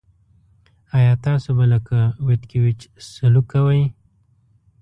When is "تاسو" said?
1.25-1.49